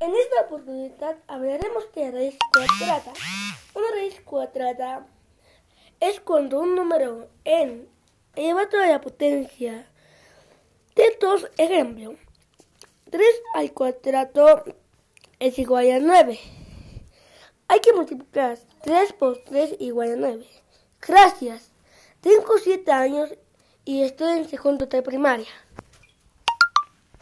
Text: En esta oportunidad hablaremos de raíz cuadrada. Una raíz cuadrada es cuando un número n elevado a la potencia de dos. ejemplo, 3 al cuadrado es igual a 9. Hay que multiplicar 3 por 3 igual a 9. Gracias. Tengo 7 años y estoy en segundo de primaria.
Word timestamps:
En 0.00 0.14
esta 0.14 0.42
oportunidad 0.42 1.16
hablaremos 1.26 1.92
de 1.92 2.10
raíz 2.12 2.38
cuadrada. 2.52 3.12
Una 3.74 3.90
raíz 3.90 4.20
cuadrada 4.20 5.08
es 5.98 6.20
cuando 6.20 6.60
un 6.60 6.76
número 6.76 7.28
n 7.44 7.88
elevado 8.36 8.80
a 8.80 8.86
la 8.86 9.00
potencia 9.00 9.90
de 10.94 11.18
dos. 11.20 11.50
ejemplo, 11.56 12.14
3 13.10 13.26
al 13.54 13.72
cuadrado 13.72 14.64
es 15.40 15.58
igual 15.58 15.90
a 15.90 15.98
9. 15.98 16.38
Hay 17.66 17.80
que 17.80 17.92
multiplicar 17.92 18.56
3 18.82 19.12
por 19.14 19.38
3 19.38 19.78
igual 19.80 20.12
a 20.12 20.16
9. 20.16 20.46
Gracias. 21.00 21.72
Tengo 22.20 22.56
7 22.56 22.92
años 22.92 23.34
y 23.84 24.02
estoy 24.02 24.38
en 24.38 24.48
segundo 24.48 24.86
de 24.86 25.02
primaria. 25.02 25.48